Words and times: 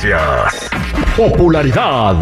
Tendencias. 0.00 0.70
Popularidad. 1.16 2.16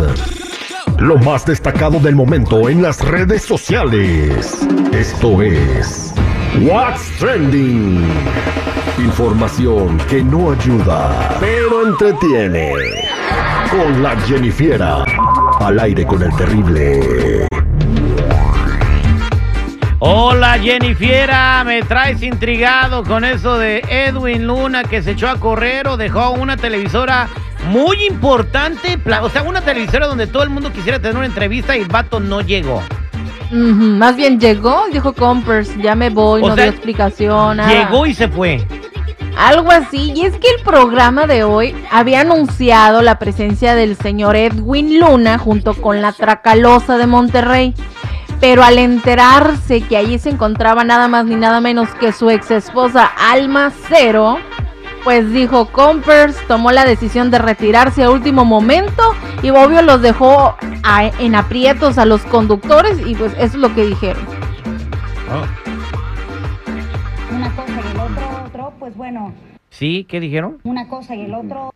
Lo 0.99 1.17
más 1.19 1.47
destacado 1.47 2.01
del 2.01 2.17
momento 2.17 2.69
en 2.69 2.83
las 2.83 3.01
redes 3.01 3.43
sociales. 3.43 4.67
Esto 4.93 5.43
es 5.43 6.13
What's 6.61 7.11
Trending. 7.19 8.05
Información 8.99 9.99
que 10.09 10.23
no 10.23 10.53
ayuda, 10.53 11.37
pero 11.39 11.87
entretiene. 11.87 12.73
Con 13.71 14.03
la 14.03 14.17
Jennifiera. 14.23 15.05
Al 15.61 15.79
aire 15.79 16.05
con 16.05 16.23
el 16.23 16.35
terrible. 16.37 17.47
Hola 20.01 20.59
Jennifiera, 20.59 21.65
me 21.65 21.83
traes 21.83 22.23
intrigado 22.23 23.03
con 23.03 23.25
eso 23.25 23.59
de 23.59 23.83
Edwin 23.89 24.47
Luna 24.47 24.85
que 24.85 25.03
se 25.03 25.11
echó 25.13 25.29
a 25.29 25.41
correr 25.41 25.89
o 25.89 25.97
dejó 25.97 26.31
una 26.31 26.57
televisora 26.57 27.29
muy 27.69 28.05
importante, 28.07 28.99
o 29.23 29.29
sea, 29.29 29.43
una 29.43 29.61
televisora 29.61 30.07
donde 30.07 30.27
todo 30.27 30.43
el 30.43 30.51
mundo 30.51 30.73
quisiera 30.73 30.99
tener 30.99 31.17
una 31.17 31.27
entrevista 31.27 31.77
y 31.77 31.81
el 31.83 31.89
vato 31.89 32.21
no 32.21 32.41
llegó. 32.41 32.83
Más 33.51 34.17
bien 34.17 34.39
llegó, 34.39 34.85
dijo 34.93 35.15
Compers, 35.15 35.75
ya 35.79 35.95
me 35.95 36.11
voy, 36.11 36.43
O 36.43 36.49
no 36.49 36.55
sea, 36.55 36.65
dio 36.65 36.73
explicación. 36.73 37.57
nada. 37.59 37.73
Llegó 37.73 38.07
y 38.07 38.15
se 38.15 38.29
fue. 38.29 38.67
Algo 39.39 39.71
así, 39.71 40.13
y 40.15 40.27
es 40.27 40.33
que 40.37 40.49
el 40.57 40.63
programa 40.65 41.27
de 41.27 41.45
hoy 41.45 41.75
había 41.91 42.23
anunciado 42.23 43.03
la 43.03 43.19
presencia 43.19 43.75
del 43.75 43.97
señor 43.97 44.35
Edwin 44.37 44.99
Luna 44.99 45.39
junto 45.39 45.75
con 45.75 46.03
la 46.03 46.13
Tracalosa 46.13 46.99
de 46.99 47.07
Monterrey. 47.07 47.75
Pero 48.41 48.63
al 48.63 48.79
enterarse 48.79 49.81
que 49.81 49.97
allí 49.97 50.19
se 50.19 50.31
encontraba 50.31 50.85
nada 50.85 51.09
más 51.09 51.25
ni 51.25 51.35
nada 51.37 51.61
menos 51.61 51.89
que 52.01 52.13
su 52.13 52.31
ex 52.31 52.51
esposa 52.51 53.05
Alma 53.05 53.73
Cero, 53.89 54.39
pues 55.05 55.31
dijo 55.33 55.67
Compers, 55.73 56.37
tomó 56.47 56.71
la 56.73 56.85
decisión 56.85 57.31
de 57.31 57.39
retirarse 57.39 58.03
a 58.05 58.11
último 58.11 58.45
momento 58.45 59.03
y 59.43 59.51
obvio 59.51 59.83
los 59.83 60.03
dejó 60.03 60.57
a- 60.83 61.11
en 61.19 61.35
aprietos 61.35 61.99
a 61.99 62.05
los 62.05 62.23
conductores 62.23 62.99
y 63.07 63.15
pues 63.15 63.33
eso 63.35 63.45
es 63.45 63.55
lo 63.55 63.75
que 63.75 63.85
dijeron. 63.87 64.23
una 67.35 67.51
cosa 67.55 67.73
y 67.73 67.91
el 67.91 68.01
otro, 68.01 68.45
otro, 68.47 68.73
pues 68.79 68.97
bueno, 68.97 69.33
¿Sí? 69.71 70.05
¿Qué 70.09 70.19
dijeron? 70.21 70.59
una 70.65 70.89
cosa 70.89 71.15
y 71.15 71.23
el 71.23 71.35
otro. 71.35 71.73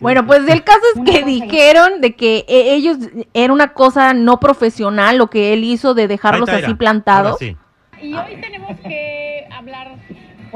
Bueno, 0.00 0.24
pues 0.24 0.46
el 0.48 0.62
caso 0.62 0.80
es 0.94 1.02
que 1.10 1.24
dijeron 1.24 2.00
de 2.00 2.14
que 2.14 2.44
e- 2.48 2.74
ellos 2.74 2.96
era 3.34 3.52
una 3.52 3.72
cosa 3.72 4.14
no 4.14 4.38
profesional 4.38 5.18
lo 5.18 5.28
que 5.28 5.52
él 5.52 5.64
hizo 5.64 5.94
de 5.94 6.06
dejarlos 6.08 6.48
así 6.48 6.74
plantados. 6.74 7.38
Sí. 7.40 7.56
Y 8.00 8.14
hoy 8.14 8.40
tenemos 8.40 8.78
que 8.80 9.46
hablar 9.50 9.96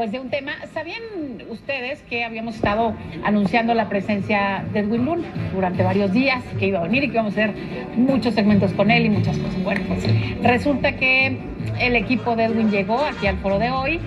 pues 0.01 0.13
de 0.13 0.19
un 0.19 0.31
tema. 0.31 0.53
¿Sabían 0.73 1.03
ustedes 1.51 2.01
que 2.09 2.25
habíamos 2.25 2.55
estado 2.55 2.95
anunciando 3.23 3.75
la 3.75 3.91
presencia 3.91 4.65
de 4.73 4.81
Edwin 4.81 5.05
Luna 5.05 5.29
durante 5.53 5.83
varios 5.83 6.11
días, 6.11 6.43
que 6.59 6.69
iba 6.69 6.79
a 6.79 6.85
venir 6.85 7.05
y 7.05 7.09
que 7.09 7.13
íbamos 7.13 7.37
a 7.37 7.43
hacer 7.43 7.55
muchos 7.97 8.33
segmentos 8.33 8.73
con 8.73 8.91
él 8.91 9.05
y 9.05 9.11
muchas 9.11 9.37
cosas? 9.37 9.63
Bueno, 9.63 9.83
pues 9.89 10.07
resulta 10.43 10.93
que 10.97 11.37
el 11.79 11.97
equipo 11.97 12.35
de 12.35 12.45
Edwin 12.45 12.71
llegó 12.71 12.99
aquí 13.05 13.27
al 13.27 13.37
foro 13.41 13.59
de 13.59 13.71
hoy 13.71 14.01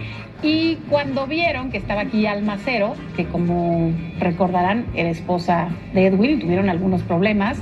y 0.43 0.75
cuando 0.89 1.25
vieron 1.25 1.71
que 1.71 1.77
estaba 1.77 2.01
aquí 2.01 2.25
Almacero, 2.25 2.95
que 3.15 3.25
como 3.25 3.91
recordarán 4.19 4.85
era 4.93 5.09
esposa 5.09 5.69
de 5.93 6.07
Edwin 6.07 6.39
tuvieron 6.39 6.69
algunos 6.69 7.01
problemas, 7.03 7.57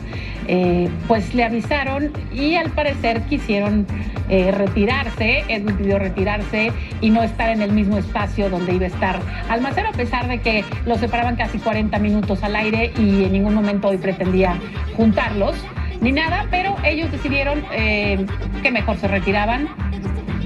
eh, 0.47 0.90
pues 1.08 1.34
le 1.36 1.44
avisaron 1.44 2.12
y 2.34 2.56
al 2.56 2.72
parecer 2.72 3.22
quisieron 3.24 3.86
eh, 4.30 4.52
retirarse. 4.52 5.44
Edwin 5.47 5.78
pidió 5.78 6.00
retirarse 6.00 6.72
y 7.02 7.12
no 7.12 7.22
estar 7.22 7.50
en 7.50 7.62
el 7.62 7.72
mismo 7.72 7.97
espacio 7.97 8.50
donde 8.50 8.74
iba 8.74 8.86
a 8.86 8.88
estar 8.88 9.20
Almacero, 9.47 9.90
a 9.90 9.94
pesar 9.94 10.28
de 10.28 10.40
que 10.40 10.66
los 10.86 11.00
separaban 11.00 11.36
casi 11.36 11.59
40 11.59 12.00
minutos 12.00 12.44
al 12.44 12.56
aire 12.56 12.91
y 12.97 13.25
en 13.25 13.31
ningún 13.34 13.53
momento 13.53 13.90
hoy 13.90 13.97
pretendía 13.97 14.58
juntarlos 14.97 15.56
ni 16.02 16.12
nada, 16.12 16.47
pero 16.50 16.75
ellos 16.84 17.12
decidieron 17.12 17.64
eh, 17.72 18.25
que 18.64 18.72
mejor 18.72 18.97
se 18.97 19.08
retiraban. 19.08 19.70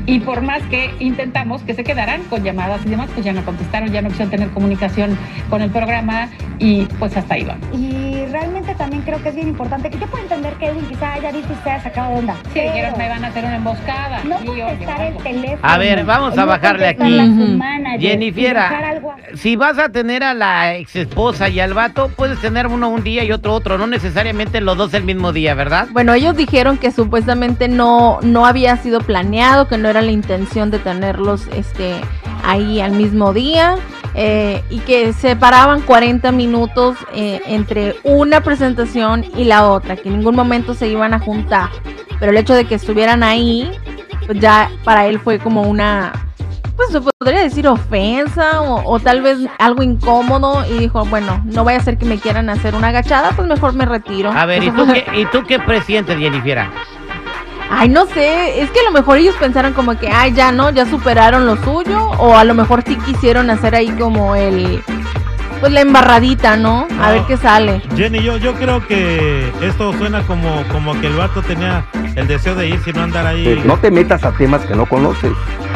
Y 0.05 0.19
por 0.19 0.41
más 0.41 0.61
que 0.63 0.93
intentamos 0.99 1.63
que 1.63 1.73
se 1.73 1.83
quedaran 1.83 2.23
con 2.25 2.43
llamadas 2.43 2.81
y 2.85 2.89
demás, 2.89 3.09
pues 3.13 3.25
ya 3.25 3.33
no 3.33 3.43
contestaron, 3.43 3.91
ya 3.91 4.01
no 4.01 4.09
quisieron 4.09 4.31
tener 4.31 4.49
comunicación 4.49 5.17
con 5.49 5.61
el 5.61 5.71
programa 5.71 6.29
y 6.59 6.83
pues 6.99 7.15
hasta 7.17 7.35
ahí 7.35 7.43
va. 7.43 7.57
Y 7.73 7.94
realmente 8.65 8.75
también 8.75 9.01
creo 9.03 9.21
que 9.21 9.29
es 9.29 9.35
bien 9.35 9.47
importante 9.47 9.89
que 9.89 9.99
yo 9.99 10.07
puedo 10.07 10.23
entender 10.23 10.53
que 10.55 10.67
Edwin 10.67 10.85
quizá 10.87 11.13
haya 11.13 11.31
visto 11.31 11.53
y 11.53 11.63
se 11.63 11.71
haya 11.71 11.83
sacado 11.83 12.11
de 12.13 12.19
onda. 12.19 12.35
Sí, 12.53 12.61
pero 12.73 12.97
me 12.97 13.09
van 13.09 13.23
a 13.23 13.27
hacer 13.27 13.45
una 13.45 13.55
emboscada. 13.55 14.23
No 14.23 14.39
Sí, 14.39 14.45
contestar 14.45 15.01
el 15.01 15.07
algo. 15.07 15.19
teléfono. 15.21 15.59
A 15.61 15.77
ver, 15.77 16.05
vamos 16.05 16.33
a 16.33 16.41
no 16.41 16.47
bajarle 16.47 16.87
aquí. 16.87 17.03
manager 17.57 18.57
así. 18.57 19.37
si 19.37 19.55
vas 19.55 19.77
a 19.77 19.89
tener 19.89 20.23
a 20.23 20.33
la 20.33 20.75
ex 20.75 20.95
esposa 20.95 21.49
y 21.49 21.59
al 21.59 21.73
vato, 21.73 22.09
puedes 22.15 22.39
tener 22.39 22.67
uno 22.67 22.89
un 22.89 23.03
día 23.03 23.23
y 23.23 23.31
otro 23.31 23.53
otro, 23.53 23.77
no 23.77 23.87
necesariamente 23.87 24.61
los 24.61 24.77
dos 24.77 24.93
el 24.93 25.03
mismo 25.03 25.31
día, 25.31 25.53
¿verdad? 25.53 25.87
Bueno, 25.91 26.13
ellos 26.13 26.35
dijeron 26.35 26.77
que 26.77 26.91
supuestamente 26.91 27.67
no, 27.67 28.19
no 28.21 28.45
había 28.45 28.77
sido 28.77 28.99
planeado, 28.99 29.67
que 29.67 29.77
no 29.77 29.89
era 29.89 30.01
la 30.01 30.11
intención 30.11 30.71
de 30.71 30.79
tenerlos 30.79 31.47
este, 31.55 31.95
ahí 32.43 32.81
al 32.81 32.91
mismo 32.93 33.33
día 33.33 33.75
eh, 34.17 34.63
y 34.69 34.79
que 34.79 35.11
separaban 35.11 35.81
40 35.81 36.31
minutos 36.31 36.97
eh, 37.13 37.41
entre 37.47 37.95
una 38.03 38.41
presentación 38.41 39.25
y 39.35 39.43
la 39.43 39.69
otra, 39.69 39.97
que 39.97 40.07
en 40.07 40.19
ningún 40.19 40.35
momento 40.35 40.73
se 40.73 40.87
iban 40.87 41.13
a 41.13 41.19
juntar. 41.19 41.69
Pero 42.19 42.31
el 42.31 42.37
hecho 42.37 42.53
de 42.53 42.63
que 42.63 42.75
estuvieran 42.75 43.23
ahí, 43.23 43.69
pues 44.25 44.39
ya 44.39 44.71
para 44.85 45.07
él 45.07 45.19
fue 45.19 45.37
como 45.37 45.63
una, 45.63 46.13
pues 46.77 46.91
se 46.91 47.01
podría 47.01 47.41
decir 47.41 47.67
ofensa 47.67 48.61
o, 48.61 48.89
o 48.89 48.99
tal 49.01 49.21
vez 49.21 49.39
algo 49.59 49.83
incómodo 49.83 50.63
y 50.69 50.79
dijo, 50.79 51.03
bueno, 51.05 51.41
no 51.43 51.65
vaya 51.65 51.79
a 51.79 51.83
ser 51.83 51.97
que 51.97 52.05
me 52.05 52.17
quieran 52.17 52.49
hacer 52.49 52.73
una 52.73 52.87
agachada, 52.87 53.31
pues 53.35 53.49
mejor 53.49 53.73
me 53.73 53.85
retiro. 53.85 54.31
A 54.31 54.45
ver, 54.45 54.63
¿y 54.63 54.71
tú 54.71 54.87
qué, 54.93 55.05
¿y 55.13 55.25
tú 55.25 55.43
qué 55.45 55.59
presientes, 55.59 56.17
Jennifiera? 56.17 56.71
Ay, 57.69 57.89
no 57.89 58.05
sé, 58.05 58.61
es 58.61 58.69
que 58.71 58.79
a 58.79 58.83
lo 58.83 58.91
mejor 58.91 59.17
ellos 59.17 59.35
pensaron 59.39 59.73
como 59.73 59.97
que, 59.97 60.07
ay, 60.09 60.33
ya 60.33 60.51
no, 60.51 60.69
ya 60.69 60.85
superaron 60.85 61.45
lo 61.45 61.57
suyo, 61.63 62.09
o 62.19 62.37
a 62.37 62.43
lo 62.43 62.53
mejor 62.53 62.83
sí 62.85 62.95
quisieron 62.97 63.49
hacer 63.49 63.75
ahí 63.75 63.89
como 63.89 64.35
el, 64.35 64.81
pues 65.59 65.71
la 65.73 65.81
embarradita, 65.81 66.57
¿no? 66.57 66.87
A 67.01 67.07
No. 67.07 67.11
ver 67.13 67.21
qué 67.27 67.37
sale. 67.37 67.81
Jenny, 67.95 68.21
yo, 68.21 68.37
yo 68.37 68.53
creo 68.53 68.85
que 68.87 69.51
esto 69.61 69.93
suena 69.93 70.21
como, 70.23 70.63
como 70.71 70.99
que 71.01 71.07
el 71.07 71.15
vato 71.15 71.41
tenía 71.41 71.85
el 72.15 72.27
deseo 72.27 72.55
de 72.55 72.67
irse 72.69 72.91
y 72.91 72.93
no 72.93 73.03
andar 73.03 73.25
ahí. 73.25 73.47
Eh, 73.47 73.61
no 73.65 73.77
te 73.77 73.89
metas 73.91 74.23
a 74.23 74.31
temas 74.31 74.61
que 74.65 74.75
no 74.75 74.85
conoces. 74.85 75.31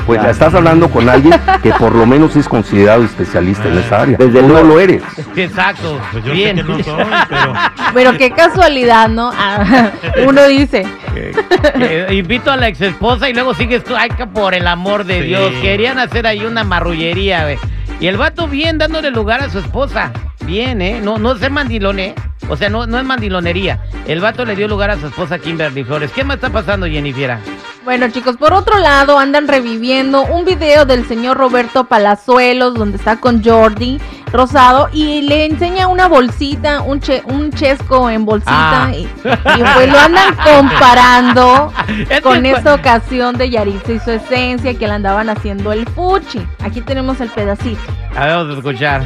Pues 0.05 0.21
ya 0.23 0.29
estás 0.31 0.53
hablando 0.55 0.89
con 0.89 1.07
alguien 1.07 1.39
que 1.61 1.71
por 1.73 1.93
lo 1.93 2.05
menos 2.07 2.35
es 2.35 2.47
considerado 2.47 3.03
especialista 3.03 3.67
en 3.67 3.77
esa 3.77 4.01
área. 4.01 4.17
Desde 4.17 4.41
luego 4.41 4.67
lo 4.67 4.79
eres. 4.79 5.03
Exacto. 5.35 5.99
Pues 6.11 6.23
yo 6.23 6.31
Bien. 6.31 6.55
sé 6.57 6.63
que 6.63 6.67
no 6.69 6.83
soy, 6.83 7.05
pero 7.29 7.53
Pero 7.93 8.17
qué 8.17 8.31
casualidad, 8.31 9.07
¿no? 9.09 9.31
Ah, 9.37 9.91
Uno 10.27 10.45
dice, 10.47 10.87
Eh, 11.81 12.07
invito 12.11 12.51
a 12.51 12.57
la 12.57 12.67
ex 12.67 12.81
esposa 12.81 13.29
y 13.29 13.33
luego 13.33 13.53
sigues 13.53 13.83
tú. 13.83 13.95
Ay, 13.95 14.09
que 14.09 14.25
por 14.25 14.53
el 14.53 14.67
amor 14.67 15.03
de 15.05 15.21
Sí. 15.21 15.27
Dios. 15.27 15.51
Querían 15.61 15.99
hacer 15.99 16.25
ahí 16.25 16.45
una 16.45 16.63
marrullería, 16.63 17.43
güey. 17.43 17.57
Y 17.99 18.07
el 18.07 18.17
vato 18.17 18.47
bien 18.47 18.77
dándole 18.77 19.11
lugar 19.11 19.41
a 19.41 19.49
su 19.49 19.59
esposa. 19.59 20.11
Bien, 20.45 20.81
¿eh? 20.81 20.99
No, 21.03 21.17
no 21.17 21.33
es 21.33 21.51
mandilón, 21.51 21.99
¿eh? 21.99 22.15
O 22.49 22.55
sea, 22.57 22.69
no, 22.69 22.87
no 22.87 22.97
es 22.97 23.03
mandilonería. 23.03 23.83
El 24.07 24.21
vato 24.21 24.45
le 24.45 24.55
dio 24.55 24.67
lugar 24.67 24.89
a 24.89 24.97
su 24.97 25.07
esposa 25.07 25.37
Kimberly 25.37 25.83
Flores. 25.83 26.11
¿Qué 26.11 26.23
más 26.23 26.35
está 26.35 26.49
pasando, 26.49 26.87
Jennifiera? 26.87 27.39
Bueno 27.85 28.09
chicos, 28.09 28.35
por 28.37 28.53
otro 28.53 28.77
lado 28.77 29.17
andan 29.17 29.47
reviviendo 29.47 30.21
un 30.23 30.45
video 30.45 30.85
del 30.85 31.07
señor 31.07 31.37
Roberto 31.37 31.85
Palazuelos 31.85 32.73
donde 32.75 32.97
está 32.97 33.19
con 33.19 33.43
Jordi 33.43 33.99
Rosado 34.31 34.89
y 34.93 35.21
le 35.21 35.45
enseña 35.45 35.87
una 35.87 36.07
bolsita, 36.07 36.81
un, 36.81 36.99
che- 36.99 37.23
un 37.25 37.51
chesco 37.51 38.09
en 38.09 38.25
bolsita 38.25 38.85
Ah. 38.85 38.91
y, 38.93 39.01
y 39.03 39.63
pues 39.75 39.91
lo 39.91 39.99
andan 39.99 40.35
comparando 40.43 41.71
Es 42.09 42.21
con 42.21 42.43
que- 42.43 42.51
esta 42.51 42.73
ocasión 42.75 43.37
de 43.37 43.49
Yaritza 43.49 43.91
y 43.93 43.99
su 43.99 44.11
esencia 44.11 44.73
que 44.73 44.87
le 44.87 44.93
andaban 44.93 45.29
haciendo 45.29 45.71
el 45.71 45.87
fuchi. 45.89 46.45
Aquí 46.63 46.81
tenemos 46.81 47.19
el 47.21 47.29
pedacito. 47.29 47.81
A 48.15 48.25
ver, 48.25 48.35
vamos 48.35 48.55
a 48.55 48.57
escuchar. 48.59 49.03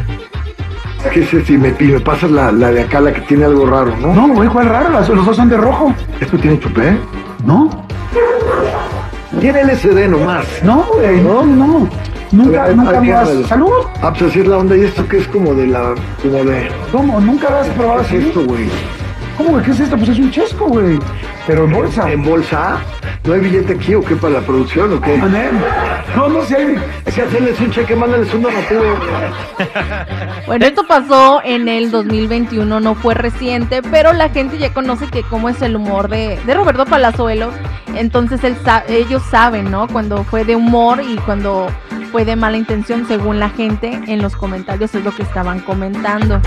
¿Qué 1.13 1.19
es 1.21 1.45
si 1.47 1.57
me, 1.57 1.75
y 1.79 1.83
me 1.83 1.99
pasas 1.99 2.31
la, 2.31 2.51
la 2.51 2.71
de 2.71 2.83
acá, 2.83 3.01
la 3.01 3.11
que 3.11 3.21
tiene 3.21 3.43
algo 3.45 3.65
raro, 3.65 3.93
no? 3.97 4.13
No, 4.13 4.27
güey, 4.33 4.47
¿cuál 4.49 4.67
raro? 4.69 4.89
Las- 4.89 5.09
los 5.09 5.25
dos 5.25 5.35
son 5.35 5.49
de 5.49 5.57
rojo. 5.57 5.93
¿Esto 6.19 6.37
tiene 6.37 6.59
chupé? 6.59 6.97
No, 7.45 7.69
Tiene 9.39 9.61
LCD 9.61 10.07
nomás. 10.09 10.45
no, 10.63 10.85
güey, 10.93 11.19
no, 11.19 11.43
no. 11.45 11.89
Nunca, 12.33 12.63
ver, 12.63 12.75
nunca 12.77 13.01
quédamelo. 13.01 13.47
Salud. 13.47 13.69
Ah, 14.01 14.09
pues 14.11 14.23
así 14.23 14.39
es 14.39 14.47
la 14.47 14.57
onda. 14.57 14.75
¿Y 14.75 14.81
esto 14.85 15.07
qué 15.07 15.17
es 15.19 15.27
como 15.27 15.53
de 15.53 15.67
la... 15.67 15.93
como 16.21 16.43
de... 16.43 16.69
¿Cómo? 16.91 17.19
¿Nunca 17.21 17.47
habías 17.47 17.67
probado 17.75 18.01
¿Qué 18.01 18.17
es 18.17 18.21
así? 18.21 18.27
esto, 18.29 18.43
güey? 18.45 18.65
¿Cómo, 19.37 19.49
güey? 19.51 19.63
¿Qué 19.63 19.71
es 19.71 19.79
esto? 19.79 19.97
Pues 19.97 20.09
es 20.09 20.19
un 20.19 20.31
chesco, 20.31 20.65
güey. 20.67 20.99
Pero 21.47 21.65
en 21.65 21.71
bolsa. 21.73 22.11
¿En 22.11 22.23
bolsa? 22.23 22.77
¿No 23.25 23.33
hay 23.33 23.39
billete 23.39 23.73
aquí 23.73 23.95
o 23.95 24.03
qué 24.03 24.15
para 24.15 24.33
la 24.33 24.39
producción 24.41 24.93
o 24.93 24.99
qué? 25.01 25.15
Mané. 25.17 25.45
No, 26.15 26.27
no 26.27 26.41
sé. 26.43 26.75
Es 27.05 27.13
que 27.15 27.21
hacerles 27.21 27.59
un 27.61 27.71
cheque, 27.71 27.95
mándales 27.95 28.33
un 28.33 28.41
donativo. 28.41 28.81
Bueno, 30.45 30.65
esto 30.65 30.83
pasó 30.85 31.41
en 31.43 31.67
el 31.67 31.89
2021, 31.91 32.79
no 32.79 32.95
fue 32.95 33.13
reciente, 33.13 33.81
pero 33.81 34.11
la 34.13 34.29
gente 34.29 34.57
ya 34.57 34.73
conoce 34.73 35.07
que 35.07 35.23
cómo 35.23 35.49
es 35.49 35.61
el 35.61 35.75
humor 35.75 36.09
de, 36.09 36.37
de 36.45 36.53
Roberto 36.53 36.85
Palazuelos. 36.85 37.53
Entonces 37.95 38.43
él 38.43 38.55
sa- 38.65 38.83
ellos 38.87 39.21
saben, 39.31 39.71
¿no? 39.71 39.87
Cuando 39.87 40.23
fue 40.25 40.43
de 40.45 40.55
humor 40.55 41.01
y 41.07 41.15
cuando 41.17 41.67
fue 42.13 42.25
de 42.25 42.35
mala 42.35 42.57
intención, 42.57 43.07
según 43.07 43.39
la 43.39 43.49
gente 43.49 43.99
en 44.05 44.21
los 44.21 44.35
comentarios 44.35 44.93
es 44.93 45.03
lo 45.03 45.11
que 45.15 45.23
estaban 45.23 45.61
comentando. 45.61 46.39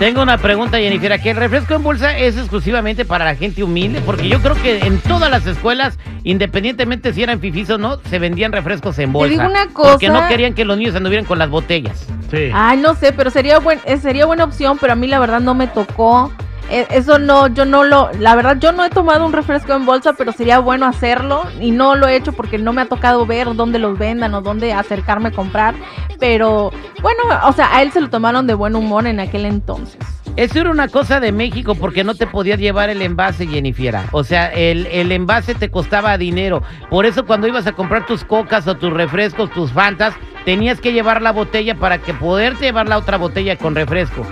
Tengo 0.00 0.20
una 0.20 0.36
pregunta, 0.36 0.78
Jennifer. 0.78 1.20
¿Que 1.20 1.30
el 1.30 1.36
refresco 1.36 1.74
en 1.74 1.84
bolsa 1.84 2.18
es 2.18 2.36
exclusivamente 2.36 3.04
para 3.04 3.24
la 3.24 3.36
gente 3.36 3.62
humilde? 3.62 4.02
Porque 4.04 4.28
yo 4.28 4.42
creo 4.42 4.56
que 4.56 4.80
en 4.80 4.98
todas 4.98 5.30
las 5.30 5.46
escuelas, 5.46 5.96
independientemente 6.24 7.12
si 7.12 7.22
eran 7.22 7.38
fifís 7.38 7.70
o 7.70 7.78
no, 7.78 8.00
se 8.10 8.18
vendían 8.18 8.50
refrescos 8.50 8.98
en 8.98 9.12
bolsa. 9.12 9.30
digo 9.30 9.48
una 9.48 9.68
Porque 9.72 10.08
no 10.08 10.26
querían 10.26 10.54
que 10.54 10.64
los 10.64 10.76
niños 10.76 10.96
anduvieran 10.96 11.24
con 11.24 11.38
las 11.38 11.50
botellas. 11.50 12.04
Sí. 12.28 12.50
Ay, 12.52 12.78
no 12.78 12.96
sé, 12.96 13.12
pero 13.12 13.30
sería 13.30 13.60
buen, 13.60 13.78
eh, 13.84 13.98
sería 13.98 14.26
buena 14.26 14.42
opción, 14.42 14.76
pero 14.80 14.94
a 14.94 14.96
mí 14.96 15.06
la 15.06 15.20
verdad 15.20 15.38
no 15.38 15.54
me 15.54 15.68
tocó. 15.68 16.32
Eh, 16.70 16.86
Eso 16.90 17.18
no, 17.18 17.46
yo 17.48 17.64
no 17.64 17.84
lo, 17.84 18.10
la 18.18 18.34
verdad 18.34 18.56
yo 18.58 18.72
no 18.72 18.84
he 18.84 18.90
tomado 18.90 19.24
un 19.24 19.32
refresco 19.32 19.72
en 19.74 19.86
bolsa, 19.86 20.14
pero 20.14 20.32
sería 20.32 20.58
bueno 20.58 20.86
hacerlo 20.86 21.44
y 21.60 21.70
no 21.70 21.94
lo 21.94 22.08
he 22.08 22.16
hecho 22.16 22.32
porque 22.32 22.58
no 22.58 22.72
me 22.72 22.82
ha 22.82 22.86
tocado 22.86 23.24
ver 23.24 23.54
dónde 23.54 23.78
los 23.78 23.98
vendan 23.98 24.34
o 24.34 24.42
dónde 24.42 24.72
acercarme 24.72 25.28
a 25.28 25.32
comprar, 25.32 25.74
pero 26.18 26.72
bueno, 27.02 27.20
o 27.44 27.52
sea, 27.52 27.74
a 27.76 27.82
él 27.82 27.92
se 27.92 28.00
lo 28.00 28.10
tomaron 28.10 28.46
de 28.46 28.54
buen 28.54 28.74
humor 28.74 29.06
en 29.06 29.20
aquel 29.20 29.44
entonces. 29.46 29.98
Eso 30.36 30.60
era 30.60 30.70
una 30.70 30.88
cosa 30.88 31.18
de 31.18 31.32
México 31.32 31.74
porque 31.76 32.04
no 32.04 32.14
te 32.14 32.26
podías 32.26 32.58
llevar 32.58 32.90
el 32.90 33.00
envase, 33.00 33.46
Jennifer. 33.46 33.96
O 34.12 34.22
sea, 34.22 34.52
el, 34.52 34.86
el 34.88 35.10
envase 35.12 35.54
te 35.54 35.70
costaba 35.70 36.18
dinero. 36.18 36.62
Por 36.90 37.06
eso 37.06 37.24
cuando 37.24 37.46
ibas 37.46 37.66
a 37.66 37.72
comprar 37.72 38.04
tus 38.04 38.22
cocas 38.22 38.68
o 38.68 38.74
tus 38.76 38.92
refrescos, 38.92 39.50
tus 39.52 39.72
fantas, 39.72 40.14
tenías 40.44 40.78
que 40.80 40.92
llevar 40.92 41.22
la 41.22 41.32
botella 41.32 41.74
para 41.76 41.98
que 41.98 42.12
poderte 42.12 42.66
llevar 42.66 42.86
la 42.86 42.98
otra 42.98 43.16
botella 43.16 43.56
con 43.56 43.74
refresco. 43.74 44.26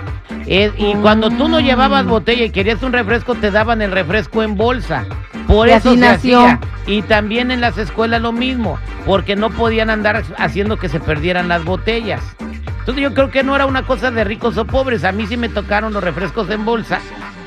Eh, 0.47 0.71
y 0.77 0.93
cuando 0.95 1.29
tú 1.29 1.47
no 1.47 1.59
llevabas 1.59 2.05
botella 2.05 2.45
y 2.45 2.51
querías 2.51 2.83
un 2.83 2.93
refresco, 2.93 3.35
te 3.35 3.51
daban 3.51 3.81
el 3.81 3.91
refresco 3.91 4.43
en 4.43 4.55
bolsa. 4.55 5.05
Por 5.47 5.67
Y 5.67 5.71
eso 5.71 5.95
se 5.95 6.07
hacía. 6.07 6.59
Y 6.87 7.01
también 7.01 7.49
en 7.49 7.61
las 7.61 7.77
escuelas 7.77 8.21
lo 8.21 8.31
mismo, 8.31 8.77
porque 9.05 9.35
no 9.35 9.49
podían 9.49 9.89
andar 9.89 10.23
haciendo 10.37 10.77
que 10.77 10.89
se 10.89 10.99
perdieran 10.99 11.47
las 11.47 11.63
botellas. 11.63 12.21
Entonces 12.79 13.01
yo 13.03 13.13
creo 13.15 13.31
que 13.31 13.43
no 13.43 13.55
era 13.55 13.65
una 13.65 13.81
cosa 13.81 14.11
de 14.11 14.23
ricos 14.23 14.57
o 14.57 14.65
pobres. 14.65 15.03
A 15.03 15.11
mí 15.11 15.25
sí 15.25 15.37
me 15.37 15.49
tocaron 15.49 15.91
los 15.93 16.03
refrescos 16.03 16.47
en 16.51 16.65
bolsa, 16.65 16.99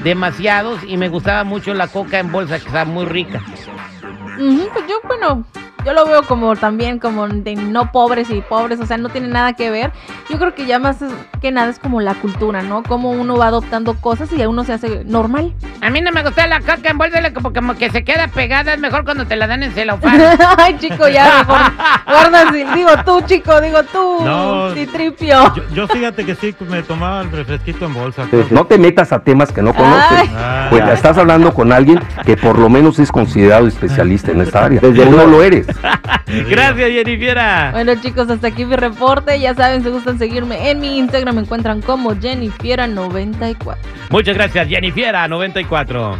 demasiados, 0.03 0.81
y 0.85 0.97
me 0.97 1.09
gustaba 1.09 1.45
mucho 1.45 1.75
la 1.75 1.87
coca 1.87 2.19
en 2.19 2.33
bolsa, 2.33 2.59
que 2.59 2.67
estaba 2.67 2.85
muy 2.85 3.05
rica. 3.07 3.41
Ujú, 4.41 4.69
pues 4.73 4.85
yo, 4.89 4.97
bueno, 5.07 5.45
yo 5.89 5.95
lo 5.95 6.05
veo 6.07 6.23
como 6.25 6.55
también 6.55 6.99
como 6.99 7.27
de 7.29 7.57
no 7.57 7.91
pobres 7.93 8.29
y 8.29 8.43
pobres, 8.43 8.79
o 8.79 8.85
sea, 8.85 8.99
no 8.99 9.09
tiene 9.09 9.29
nada 9.29 9.55
que 9.55 9.71
ver. 9.71 9.91
Yo 10.29 10.39
creo 10.39 10.55
que 10.55 10.67
ya 10.67 10.79
más 10.79 11.01
es- 11.01 11.11
que 11.41 11.51
nada 11.51 11.71
es 11.71 11.79
como 11.79 12.03
la 12.03 12.13
cultura, 12.15 12.61
¿no? 12.63 12.83
Como 12.83 13.11
uno 13.11 13.37
va 13.39 13.47
adoptando 13.47 13.95
cosas 13.95 14.31
y 14.35 14.43
a 14.43 14.49
uno 14.51 14.65
se 14.65 14.75
hace 14.75 15.05
normal. 15.07 15.55
A 15.81 15.89
mí 15.89 16.03
no 16.03 16.11
me 16.13 16.23
gusta 16.23 16.47
la 16.47 16.61
coca 16.61 16.91
en 16.91 16.99
bolsa, 16.99 17.33
como, 17.33 17.55
como 17.55 17.75
que 17.77 17.89
se 17.91 18.05
queda 18.05 18.29
pegada. 18.29 18.75
Es 18.75 18.81
mejor 18.81 19.05
cuando 19.05 19.25
te 19.27 19.37
la 19.37 19.47
dan 19.47 19.63
en 19.63 19.73
celofán. 19.73 20.21
Ay, 20.59 20.77
chico, 20.79 21.09
ya 21.09 21.39
mejor 21.39 21.61
guarda 22.07 22.43
así. 22.51 22.65
Digo 22.75 22.91
tú, 23.07 23.23
chico, 23.23 23.59
digo 23.63 23.83
tú, 23.85 24.25
No. 24.25 24.75
Citripio. 24.75 25.55
Yo, 25.55 25.63
yo 25.75 25.89
fíjate 25.89 26.27
que 26.27 26.35
sí 26.35 26.55
me 26.69 26.83
tomaba 26.83 27.23
el 27.23 27.31
refresquito 27.31 27.87
en 27.87 27.95
bolsa. 27.95 28.27
No 28.51 28.67
te 28.67 28.77
metas 28.77 29.11
a 29.13 29.21
temas 29.21 29.53
que 29.53 29.63
no 29.63 29.73
conoces. 29.73 30.29
Ay. 30.37 30.67
Pues 30.69 30.87
estás 30.89 31.17
hablando 31.17 31.55
con 31.55 31.73
alguien 31.73 31.99
que 32.27 32.37
por 32.37 32.59
lo 32.59 32.69
menos 32.69 32.99
es 32.99 33.11
considerado 33.11 33.67
especialista 33.67 34.33
en 34.33 34.41
esta 34.43 34.65
área. 34.67 34.81
Desde 34.81 35.05
luego 35.09 35.31
lo 35.31 35.43
eres. 35.43 35.67
Gracias, 36.49 36.91
Jennifiera. 36.91 37.71
Bueno, 37.73 37.95
chicos, 38.01 38.29
hasta 38.31 38.49
aquí 38.49 38.65
mi 38.65 38.77
reporte. 38.77 39.39
Ya 39.41 39.55
saben, 39.55 39.83
si 39.83 39.91
gustan 39.91 40.19
seguirme 40.19 40.71
en 40.71 40.81
mi 40.81 40.99
Instagram, 40.99 41.37
me 41.37 41.41
encuentran 41.43 41.81
como 41.83 42.13
Jennifiera94. 42.13 43.77
Muchas 44.11 44.35
gracias, 44.35 44.69
Jennifiera94. 44.69 46.19